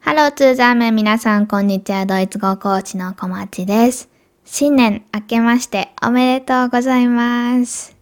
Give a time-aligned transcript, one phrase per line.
[0.00, 2.06] ハローツーザーメン皆さんこんにちは。
[2.06, 4.08] ドイツ語コーチの小町です。
[4.44, 7.96] 新年明けましておめでとうございます。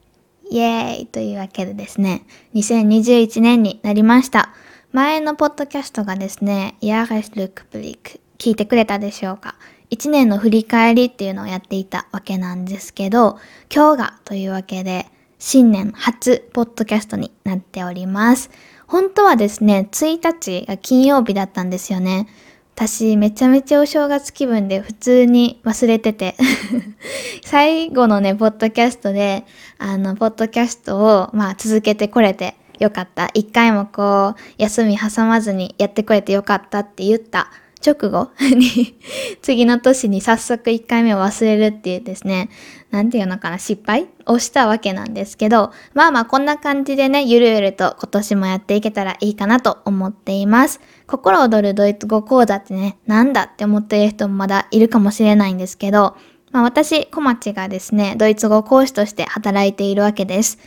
[0.51, 4.55] イエーイというわけでですね、2021年になりました。
[4.93, 9.57] 前のポッドキャストがですね、ヤーレス・ルック・ブリック聞いてくれたでしょうか
[9.91, 13.39] 一年の振り返りっていうのをやっていたわけなんですけど、
[13.71, 15.07] 今日がというわけで、
[15.39, 18.51] 新年初ポッドキャストになっております。
[18.89, 22.27] 本当はですね、1日が金曜日だったんですよね。
[22.75, 26.37] 私めちゃめちゃお正月気分で普通に忘れてて
[27.45, 29.45] 最後のね、ポッドキャストで、
[29.79, 33.31] あの、ポッドキャストを、まあ、続けてこれてよかった。
[33.33, 37.51] 一回もこう、休み挟まずにやってこれてよかったって言った
[37.85, 38.99] 直後に、
[39.43, 42.51] 次の年に早速1回目を忘れるっていうですね、
[42.91, 50.81] なんていうのかな、失敗をしたわけなんですけど、まあまあこんな感じでね、ゆるゆると今年もやっていけたらいいかなと思っています。
[51.07, 56.17] 心躍るドイツ語講座ってね、なんだって思っている人もまだいるかもしれないんですけど、
[56.51, 60.59] まあ私、小町がですね、ドイツ語講師として働いているわけです。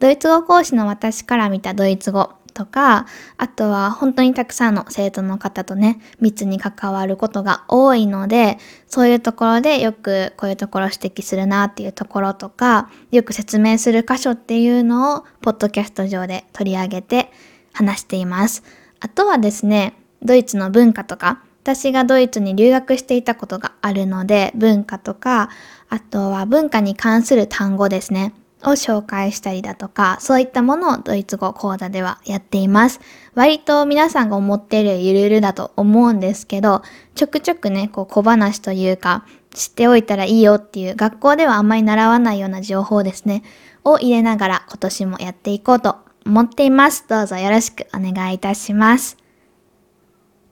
[0.00, 3.06] ドイツ語講師の私から見たドイツ語とか、
[3.36, 17.30] あとは本当にたくさんの生徒の方とね、密に関わることが多いので、そういうところでよくこういうところ指摘するなっていうところとか、よく説明する箇所っていうのを、ポッドキャスト上で取り上げて
[17.72, 18.64] 話しています。
[18.98, 25.48] あとはですね、ドイツの文化とか、私がドイツに留学していたことがあるので、文化とか、
[25.88, 28.34] あとは文化に関する単語ですね。
[28.62, 33.00] を紹介したりだとか、そういったものをドイツ語講座ではやっています。
[33.34, 36.82] 割と皆さんが思っているゆるゆるだと思うんですけど、
[37.14, 43.42] ちょくちょくね、こう小話というか、知っておいたらいいよっていう学校ではあんまり習わないような情報ですね、
[43.84, 47.04] を入れながら今年もやっていこうと思っています。
[47.08, 49.27] どうぞよろしくお願いいたします。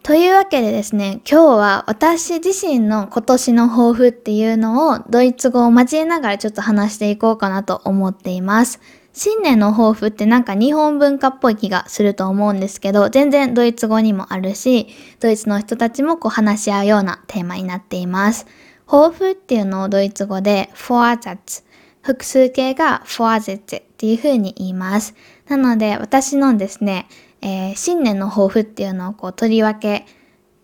[0.06, 8.78] というわけでですね、今日は私自身の今年の抱負っていうのをドイツ語を交えながらちょっと話していこうかなと思っています。
[9.12, 14.86] 新年の抱負ってなんか日本文化っぽい気がすると思うんですけど、全然ドイツ語にもあるし、
[15.18, 18.46] ドイツの人たちもこう話し合うようなテーマになっています。
[18.86, 21.64] 抱負っていうのをドイツ語で Vorsatz、
[22.02, 25.16] 複数形が Vorsätze っていう風に言います。
[25.48, 27.08] なので私のですね、
[27.46, 30.04] えー新年の抱負っていうのをこう取り分け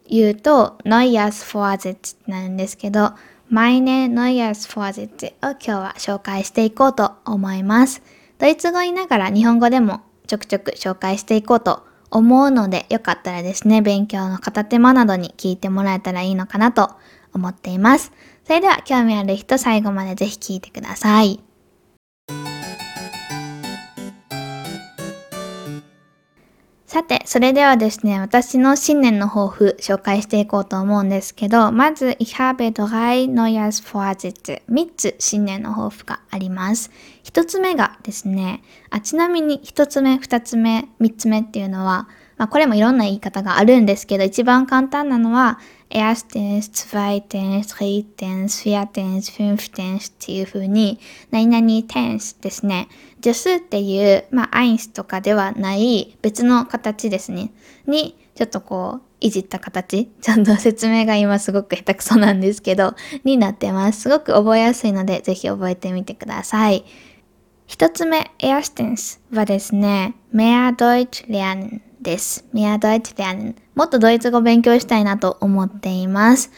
[0.08, 3.12] 言うと Neujahrsvorsitz なんですけど
[3.50, 8.02] Meine Neujahrsvorsitze を今日は紹介していこうと思います。
[8.38, 16.90] ドイツ語言いながら日本語でもちょくちょく紹介していこうと思うのでよかったらですね、勉強の片手間などに聞いてもらえたらいいのかなと
[17.32, 18.12] 思っています。
[18.44, 21.51] それでは興味ある人最後までぜひ聞いてください。
[26.92, 34.60] さて、それではですね、私の新年の抱負紹介していこうと思うんですけど、まず、ich habe drei neues Vorsätze。
[34.70, 36.90] 3つ新年の抱負があります。
[37.24, 45.58] 1つ目がですね、あ、ちなみに1つ目、2つ目、3つ目っていうのは、まあこれもいろんな言い方があるんですけど、一番簡単なのは、
[45.90, 50.98] erstens, zweitens, drittens, viertens, fünftens っていう風に、
[51.30, 52.88] 何々 tens ですね。
[53.16, 57.52] 助数っていう、まあ、アインスとかではない別の形ですね。
[57.86, 60.10] に、ちょっとこう、いじった形。
[60.20, 64.00] ちゃんと説明が今すごく下手くそなんですけど、になってます。
[64.00, 66.84] すごく覚えやすいので、ぜひ覚えてみてください。
[67.72, 72.44] 一つ目、erstens はですね、mehr Deutsch lernen です。
[72.52, 73.54] mehr Deutsch lernen。
[73.74, 76.52] もっとドイツ語勉強したいなと思っています。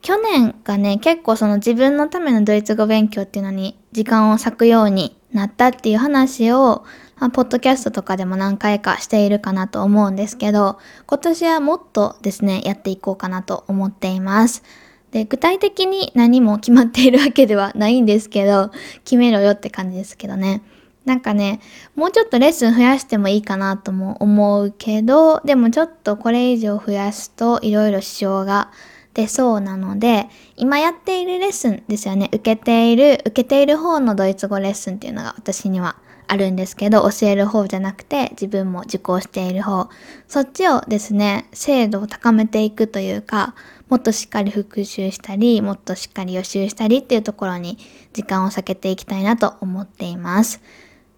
[0.00, 6.86] 去年がね、結構その自分のためのドイツ語勉強っていうのに時間を割くようになったっていう話を、
[7.18, 14.62] まあポッドキャストとかでも何回かしているかなと思うんですけど、今年はもっとですね、やっていこうかなと思っています。
[15.10, 18.70] で、具体的に何も決まっているわけではないんですけど、
[19.04, 20.62] 決めろよって感じですけどね。
[21.04, 21.60] なんかね、
[21.94, 28.72] もうちょっとレッスン増やしてもいいかなとも思うけど、でもちょっとこれ以上増やすといろいろ支障が
[29.14, 32.28] 出そうなので、今やっているレッスンですよね。
[32.32, 35.96] 受けている、受けている方のドイツ語レッスンっていうのが私には
[36.28, 39.88] あるんですけど、教える方じゃなくて自分も受講している方。
[40.28, 43.54] そっちをですね、精度を高めていくというか、
[43.88, 47.78] もっとしっかり復習したり、もっとしっかり予習したりっていうところに
[48.12, 50.60] 時間を避けていきたいなと思っています。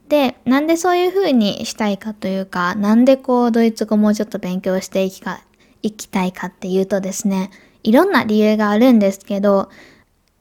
[0.09, 5.43] で、なんでそういう風にしたいかというか、なんでこうドイツ語もうちょっと勉強していきか、
[5.83, 7.51] いきたいかっていうとですね、
[7.83, 9.71] いろんな理由があるんですけど、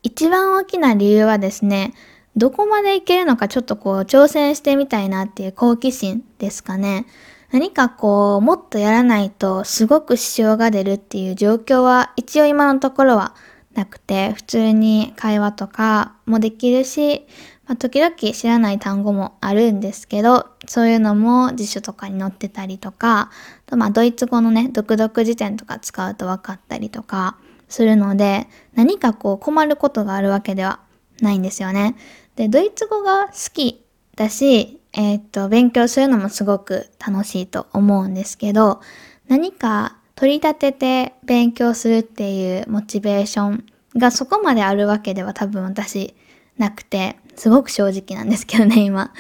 [0.04, 1.94] 一番大きな理由はですね、
[2.38, 7.08] どこまでいけるのかちょっとこう挑戦してみたいなっていう好奇心ですかね。
[7.52, 13.34] 何かこう、もっとやらないとすごく支障が出るっていう状況は一応今のところは
[13.74, 17.26] なくて、普通に会話とかもできるし、
[17.66, 23.32] まあ、時々知らない単語もあるんですけど、そういうのも辞書とかに載ってたりとか、
[23.66, 27.38] とまあドイツ語のね、読読辞典とか使うと分かったりとか
[27.68, 30.82] するので、何かこう困ることがあるわけでは
[31.22, 31.96] ないんですよね。
[32.38, 33.84] で、ドイツ語が好き
[34.16, 38.80] だし、えー、っと、勉強するのもすごく楽しいと思うんですけど、
[39.28, 43.66] 何か取り立てて勉強するっていうモチベーション
[43.98, 46.16] がそこまであるわけでは多分私
[46.58, 49.12] なくて、すごく正直なんですけどね、今。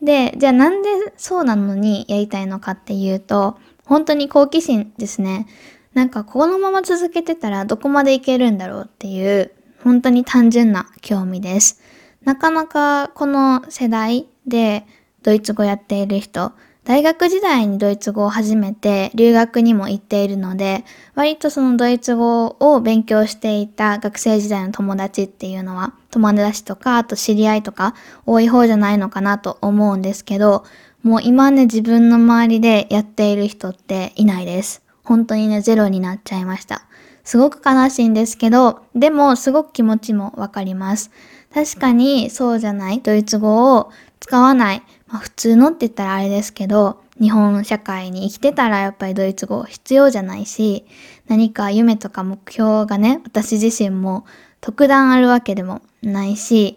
[0.00, 5.48] で、じゃあなんでそうなのにやりたいのかっていうと、本当に好奇心ですね。
[5.92, 9.52] なんかこのまま続けてたらどこまでいけるんだろうっていう、
[9.82, 11.79] 本当に単純な興味です。
[12.24, 14.86] なかなかこの世代で
[15.22, 16.52] ドイツ語やっている人、
[16.84, 20.84] 大学時代にドイツ語を始めて留学にも行っているので、
[21.14, 27.94] 割とそのドイツ語を勉強していた学生時代の友達っていうのは、友達とか、あと知り合いとか
[28.26, 30.64] 多い方じゃないのかなと思うんですけど、
[31.02, 34.82] もう今ね自分の周りでやっている人っていないです。
[35.04, 36.82] 本当にね、ゼロになっちゃいました。
[37.24, 41.10] すごく悲しいんですけど、でもすごく気持ちもわかります。
[41.52, 43.00] 確かにそうじゃない？
[43.00, 44.82] ドイツ語を使わない？
[45.08, 50.86] まあ、普通のって言ったらあれですけど、日本社会に生きてたらやっぱりドイツ語必要じゃないし、
[51.26, 54.24] 何か夢とか目標がね、私自身も
[54.60, 56.76] 特段あるわけでもないし、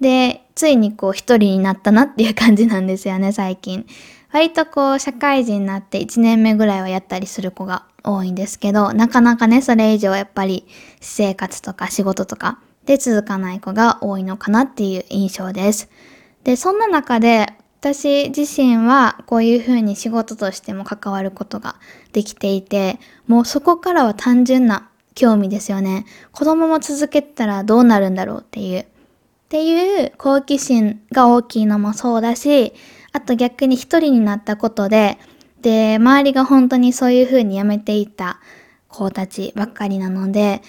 [0.00, 3.86] で、ついにこう一人になったなっていう感じなんですよね、最近。
[4.32, 10.66] 割とこう社会人になって1年目ぐらいはやったりする子が多いんですけど、なかなかね、それ以上やっぱり
[11.00, 15.90] 私生活とか仕事とかで続かない子が多いのかなっていう印象です。
[16.42, 21.76] で、そんな中で私自身はこういうふうに仕事としても関わることが
[22.14, 26.06] できていて、もうそこからは単純な興味ですよね。
[26.32, 28.80] 子供も続けたらどうなるんだろうっていう。
[28.80, 28.84] っ
[29.50, 32.72] ていう好奇心が大きいのもそうだし、
[33.12, 35.18] あと逆に一人になったことで、
[35.60, 38.40] で、周りが本当にそういうふうにやめていた
[38.88, 40.62] 子たちばっかりなので、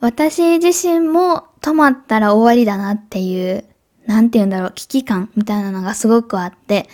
[0.00, 3.64] 私自身も止まったら終わりだなっていう
[4.06, 6.88] なんて言うんだろう、危機感みたいなのがすごくあって、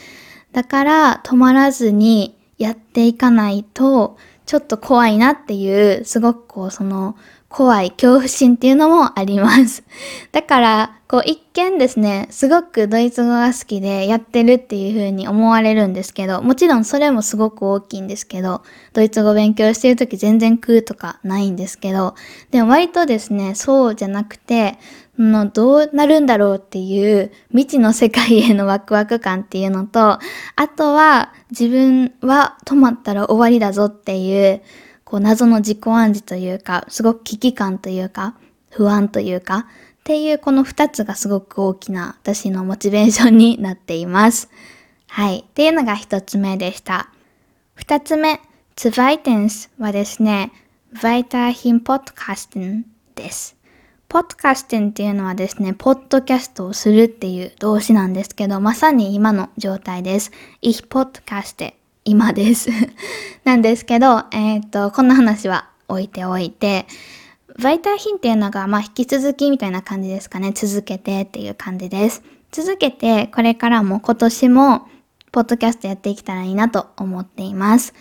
[0.52, 4.16] だから止まらずにやっていかないと、
[4.46, 7.16] ちょっと怖いなっていう、すごくこう、その、
[7.52, 9.84] 怖い恐怖心っていうのもあります。
[10.32, 18.62] だから、こう一見ですね、すごくドイツ語が好きでやってるっていう風に思われるんですけど、もちろんそれもすごく大きいんですけど、
[18.94, 22.14] ドイツ語勉強してる時全然食うとかないんですけど、
[22.50, 24.78] でも割とですね、そうじゃなくて、
[25.18, 30.18] のどうなるんだろうっていう未知の世界へのワクワク感っていうのと、
[30.56, 34.62] あとは自分は止まったら終わりだぞっていう、
[35.12, 38.34] こう謎の自己暗示というか、すごく危機感というか、
[38.70, 44.48] 不安というか、っていうこの二つがすごく大きな私のモチベーションになっています。
[45.08, 45.40] はい。
[45.40, 47.10] っていうのが一つ目でした。
[47.74, 48.40] 二つ目、
[48.74, 50.50] ツバイテンスはですね、
[50.94, 53.54] weiterhin podcasten です。
[54.08, 60.30] ポッドキャステンっていうのはですね、ポッドキャストをするっていう動詞なんですけど、まさに今の状態です。
[60.62, 62.70] Ich p o d c a s 今です。
[63.44, 66.86] なんですけど、えっ、と、こんな話は置いておいて、
[67.60, 70.52] バイターヒンっていうのが、まあ、引き続きみたいな感じですかね。
[70.52, 72.22] 続けてっていう感じです。
[72.50, 74.88] 続けて、これからも今年も、
[75.30, 77.94] ポッドキャストやっていけたらいいなと思っています。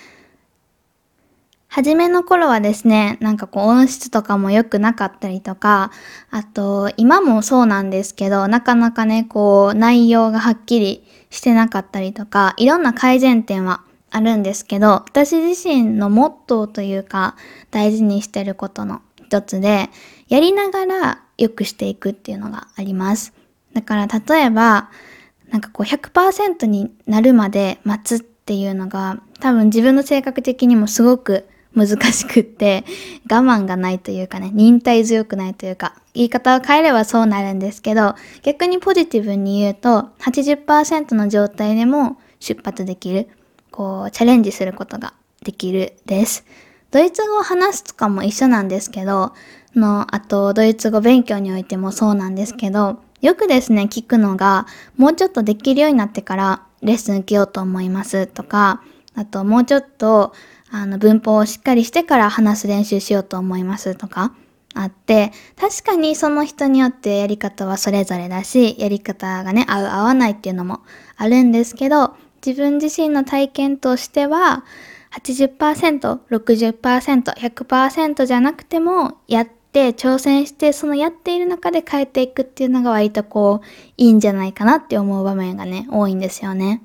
[1.70, 5.92] 初めの頃はですね、なんかこう音質とかも良くなかったりとか、
[6.30, 17.36] あと今もそうなんですけど、なかなかね、こう内容がはっきりしてなかったりとか、いろんな改善点はあるんですけど、私自身のモットーというか、
[17.72, 19.90] 大事にしてることの一つで、
[20.28, 23.34] やりながら良くしていくっていうのがあります。
[23.74, 24.90] だから例えば、
[25.50, 32.84] なんかこう100%になるまで待つっていうのが、多分自分の性格的にもすごく難しくって、
[33.32, 43.30] 我慢がないというかね、忍耐強くないというか、言い方を変えればそうなるんですけど、逆にポジティブに言うと、80%の状態でも出発できる。
[43.72, 45.14] こう、チャレンジすることが
[45.44, 46.46] できるです。
[46.92, 49.34] ドイツ語を話すとかも一緒なんですけど、
[49.76, 58.82] の、あと、ドイツ語勉強においてもそうなんですけど、よくですね、聞くのが、もうちょっとできるようになってからレッスン受けようと思いますとか、
[59.16, 60.34] あと、もうちょっと、
[60.72, 64.34] あの、文法をしっかりしてから話す練習しようと思いますとか、
[64.74, 70.82] あって、確かにその人によってやり方はそれぞれだし、やり方がね、合う合わないっていうのも
[71.18, 74.66] あるんですけど、自分自身の体験としては、
[75.12, 83.66] 80%、60%、100%じゃなくても、やって挑戦して、そのやっている中で変えていくっていうのが割とこう、
[83.98, 86.82] いいんじゃないかなって思う場面がね、多いんですよね。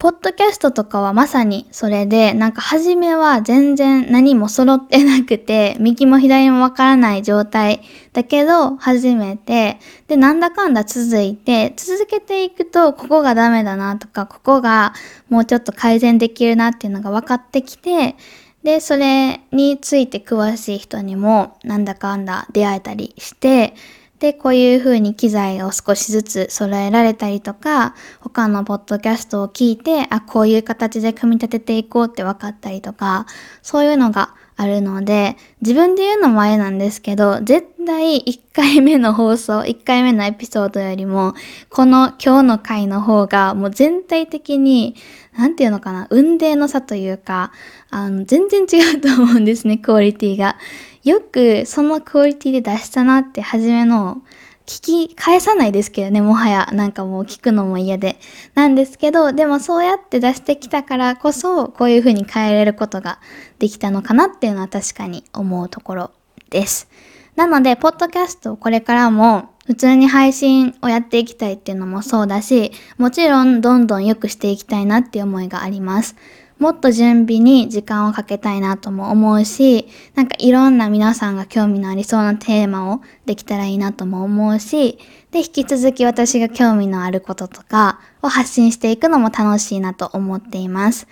[0.00, 7.82] ポッドキャストとかはまさにそれで、なんか初めは全然何も揃ってなくて、右も左もわからない状態
[8.14, 9.78] だけど、始めて、
[10.08, 14.94] で、なんだかんだ続いて、続けていくと、ここがダメだなとか、ここが
[15.28, 18.16] もうちょっと改善できるなっていうのが分かってきて、
[18.62, 23.74] で、それについて詳しい人にも、なんだかんだ出会えたりして、
[24.20, 33.26] で、こういう風に機材を少しずつ揃えられたりとか、他のポッドキャストを聞いて、あ、こういう形で組み立てていこうって分かったりとか、
[33.62, 41.32] そういうのがあるので、自分で言うのもあれなんですけど、絶対1回目の放送、1回目のエピソードよりも、
[41.70, 44.96] この今日の回の方がもう全体的に、
[45.34, 47.52] なんていうのかな、運命の差というか、
[47.88, 50.56] あの、全然違うと思うんですね、クオリティが。
[51.04, 54.22] よくそのクオリティで出したなって初めの
[54.66, 58.20] 聞き返さないですけどね、もはやなんかもう聞くのも嫌で。
[58.54, 63.18] なんですけど、でもそうやって出してきたからこそ、こういう風に変えれることが
[63.58, 66.10] できたのかなっていうのは確かに思うところ
[66.50, 66.88] です。
[67.34, 76.14] なので、ポッドキャストをこれからも普通に配信をやっていきたいっていうのもそうだし、もちろんどんどん良くしていきたいなっていう思いがあります。
[76.60, 84.98] もっと準備に時間をかけたいなとも思うし、なんかいろんな皆さんが興味のありそうなテーマをできたらいいなとも思うし、
[85.30, 91.08] で、引き続き私が興味のあることとかを発信していくのも楽しいなと思っています。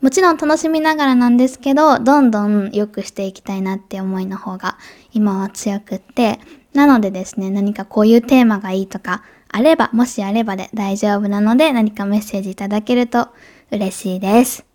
[0.00, 4.78] もちろん楽しみながらなんですけど、どんどん良くしていきたいなって思いの方が
[5.12, 6.40] 今は強くって、
[6.72, 13.28] なのでですね、何かこういうテーマがいいとか、あれば、もしあればで大丈夫なので何かメッセージいただけると
[13.70, 14.67] 嬉しいです。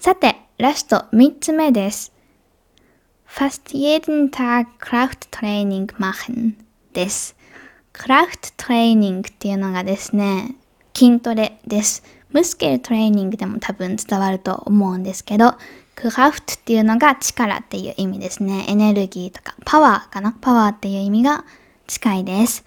[0.00, 2.10] さて、ラスト3つ目です。
[3.28, 6.54] Fast jeden Tag Krafttraining machen
[6.94, 7.36] です。
[7.92, 10.56] クラフトトレーニングっていうのがですね、
[10.96, 12.02] 筋トレです。
[12.30, 15.52] ムスケルトレーニングでも多分伝わると思うんですけど、
[15.96, 18.64] クラフトっていうのが力っていう意味ですね。
[18.68, 20.34] エネルギーとかパワーかな？
[20.40, 21.44] パワーっていう意味が
[21.86, 22.64] 近いです。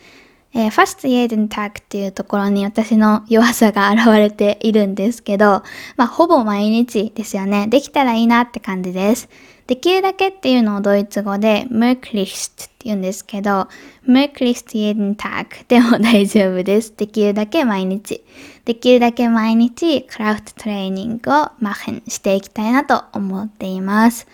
[0.56, 5.64] えー、ファストイエデンタックっていうところに私の弱さが現れているんですけど、
[5.98, 7.68] まあ、ほぼ毎日ですよね。
[7.68, 9.30] できたらいいなって感じです。
[9.66, 13.68] できるだけっていうのをドイツ語で möglichst って言うんですけど、
[14.06, 16.94] möglichst jeden Tag でも大丈夫です。
[16.96, 18.24] できるだけ毎日。
[18.66, 24.28] できるだけ毎日クラフトトレーニングをマッヘンしていきたいなと思っています。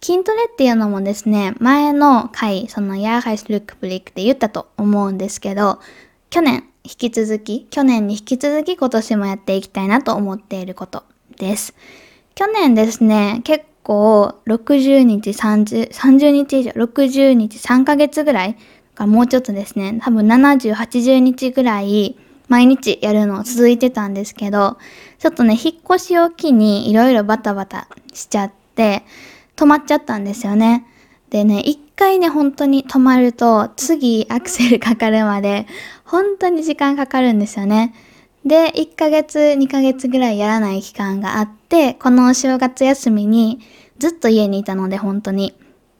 [0.00, 5.80] 筋トレっていうのもですね、前の回、そのヤーハイスルックブリックで言ったと思うんですけど、
[6.30, 11.04] 去年引き続き、去年に引き続き今年もやっていきたいなと思っていること
[11.36, 11.74] です。
[12.34, 18.56] 去年ですね、結構60日30、30日以上、60日3ヶ月ぐらい、
[19.00, 22.16] もうちょっとですね、多分70、80日ぐらい
[22.48, 24.78] 毎日やるの続いてたんですけど、
[25.18, 29.02] ちょっとね、引っ越しを機にいろいろバタバタしちゃって、
[29.58, 30.86] 止まっちゃったんですよね。
[31.30, 35.66] でね、一回ね、本当に止まると、次アクセルかかるまで、
[36.04, 37.92] 本当に時間かかるんですよね。
[38.46, 43.58] で、1ヶ月、2ヶ月ぐらいやらない期間があって、このお正月休みに
[43.98, 45.54] ずっと家にいたので、本当に。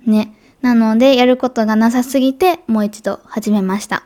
[0.07, 0.35] ね。
[0.63, 4.05] なので、やることがなさすぎて、もう一度始めました。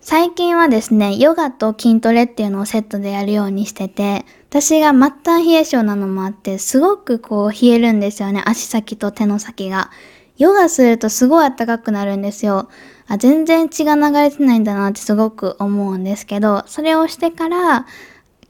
[0.00, 8.42] 最近はですね、ヨガと筋トレっていうのをセットでやるようにしてて、私が末端冷え性なのもあって、すごくこう冷えるんですよね。
[8.44, 9.90] 足先と手の先が。
[10.36, 12.68] ヨガするとすごい暖かくなるんですよ。
[13.06, 17.86] あ全然血が流れてないんだなってすごく思うんですけど、それをしてから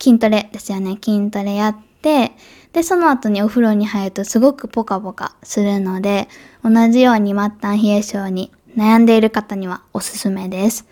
[0.01, 0.99] 筋トレですよね。
[1.01, 2.33] 筋トレやって、
[2.73, 6.27] で、その後にお風呂に入るとすごくポカポカするので、
[6.65, 10.85] 同じように末端冷え性に悩んでいる方にはおすすめです。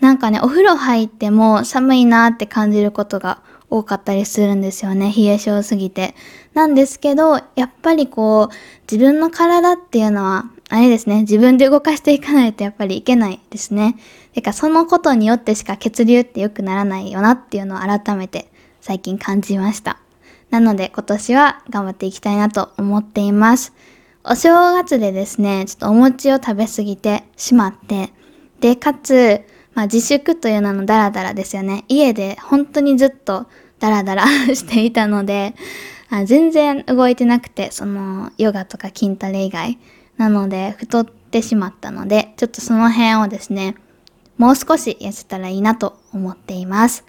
[0.00, 3.40] なんかね、お風呂入っても寒いなって感じることが
[3.72, 5.12] 多かったりするんですよね。
[5.16, 6.14] 冷え性すぎて。
[6.52, 8.54] なんですけど、やっぱりこう、
[8.90, 13.96] 自分の体っていうのは、あれですね、自分で動かしていかないとやっぱりいけないですね。
[14.34, 18.50] てか、そのことによってしか血流って良くならないよなっていうのを改めて
[18.80, 19.98] 最近感じました。
[20.50, 23.72] なので今年は頑張っていきたいなと思っています。
[24.24, 28.12] お正月でですね、ちょっとお餅を食べ過ぎてしまって、
[28.60, 29.40] で、かつ、
[29.74, 31.84] まあ自粛という名のダラダラですよね。
[31.88, 33.46] 家で本当にずっと
[33.78, 35.54] ダラダラ していたので、
[36.10, 39.78] あ全然動いてなくて、そのヨガとか筋トレ以外。
[40.18, 43.74] なので太ってしまったので、ちょっとその辺をですね、
[44.38, 47.04] もう少し痩せたらいいなと思っています。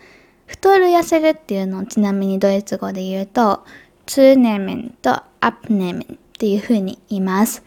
[0.45, 3.65] 太る痩せるっていうのをちなみにドイツ語で言うと、
[4.05, 7.63] ツーネーメンとアップネーメンっていう風に言います。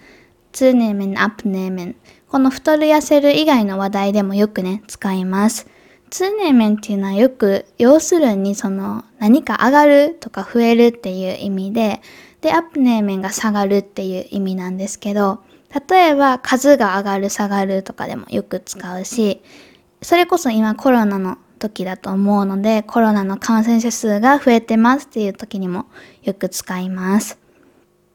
[0.52, 1.96] ツーネーメン、アップネーメン。
[2.36, 5.66] この太る痩せる以外の話題でもよくね、使います。
[6.10, 12.02] 通年面っていうのはよく、要するにその何か上がるとか増えるっていう意味で、
[12.42, 15.44] で、アップネー面が下がるっていう意味なんですけど、
[15.88, 19.40] 例えば数が上がる下がるとかでもよく使うし、
[20.02, 25.86] それこそ今コロナの時だと思うので、コロナの感染者数が増えてますっていう時にも
[26.22, 27.38] よく使います。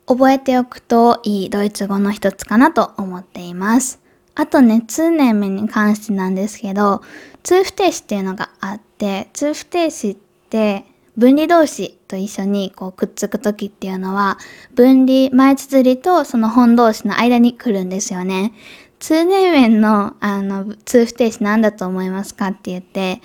[0.06, 4.01] 覚えておくといいドイツ語の一つかなと思っています。
[4.36, 7.02] あとね、通年面に関してなんですけど、
[7.44, 10.16] 通不定詞っていうのがあって、通不定詞っ
[10.50, 10.86] て
[11.18, 14.38] 分離動詞と一緒にこうくっつくときっていうのは、
[14.76, 18.54] 分離前綴りとその本動詞の間に来るんですよね。
[19.00, 23.22] 通年面のあの通不定詞なんだと思いますかって言って、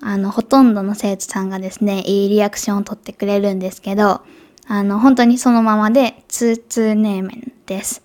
[0.00, 4.22] あの、ほとんどの生徒さんがですね、いいリアクションを取ってくれるんですけど、
[4.68, 8.02] あの、本当にそのままで、通通ネーメンです。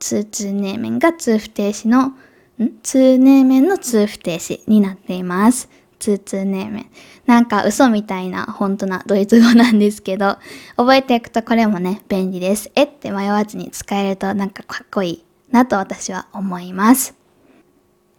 [0.00, 2.14] 通通ネーメンが通不定詞の、ん？
[2.82, 5.68] 通ネーメンの通不定詞になっています。
[5.98, 6.90] 通通ネーメン。
[7.26, 10.38] なんか嘘みたいな本当なドイツ語なんですけど、
[10.76, 12.72] 覚えていくとこれもね、便利です。
[12.74, 17.14] えって迷わずに使えるとなんかかっこいいなと私は思います。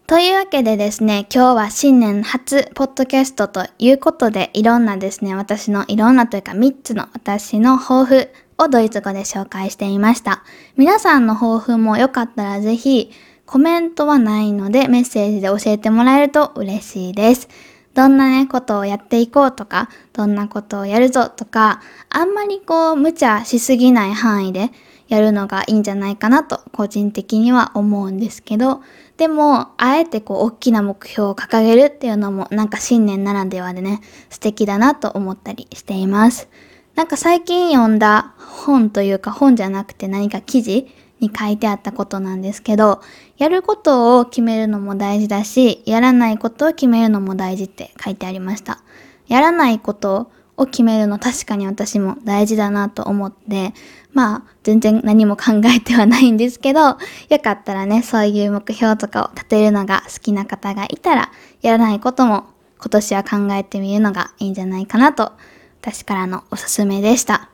[0.06, 8.30] というわけでですね、今日は新年初ポッドキャストということで、いろんなですね、私のいろんなというか3つの私の抱負
[8.62, 10.44] をドイツ語で紹介してみました。
[10.78, 13.12] 皆さんの抱負もよかったらぜひ
[13.46, 17.50] コメントはないのでメッセージで教えてもらえると嬉しいです。
[17.94, 24.70] どんなね、ことをやっていこうとか、どんなことをやるぞとか、あんまりこう、無茶しすぎない範囲で
[25.10, 28.82] やるのがいいんじゃないかなと、個人的には思うんですけど、
[29.18, 34.00] でも、あえてこう、大きな目標を掲げるっていうのも、なんか新年ならではでね、
[34.30, 36.48] 素敵だなと思ったりしています。
[36.96, 40.88] なんか最近読んだ本というか本じゃなくて何か記事
[41.20, 43.02] に書いてあったことなんですけど、
[43.38, 48.84] やることを決めるのも大事だし、やらないことを決めるのも大事って書いてありました。
[49.28, 53.74] やらないことを決めるの確かに私も大事だなと思って、
[54.14, 56.98] まあ全然何も考えてはないんですけど、よ
[57.42, 62.46] かったらね、そういう目標とかを立てるのが好きな方がいたら、やらないことも
[62.80, 65.34] 今年は考えてみるのがいいんじゃないかなと
[65.82, 67.50] 私からのおすすめでした。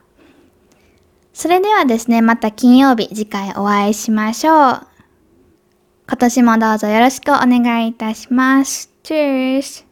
[1.32, 4.88] それではですね、また金曜日次回お会いしましょう。
[6.10, 8.92] 今年もどうぞよろしくお願いいたします。
[9.04, 9.87] チュース